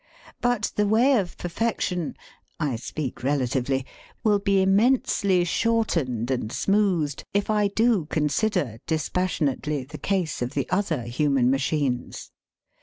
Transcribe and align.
But 0.41 0.71
the 0.77 0.87
way 0.87 1.13
of 1.19 1.37
perfection 1.37 2.17
(I 2.59 2.75
speak 2.75 3.21
relatively) 3.21 3.85
will 4.23 4.39
be 4.39 4.59
immensely 4.63 5.43
shortened 5.43 6.31
and 6.31 6.51
smoothed 6.51 7.23
if 7.35 7.51
I 7.51 7.67
do 7.67 8.07
consider, 8.07 8.79
dispassionately, 8.87 9.83
the 9.83 9.99
case 9.99 10.41
of 10.41 10.55
the 10.55 10.67
other 10.71 11.03
human 11.03 11.51
machines. 11.51 12.31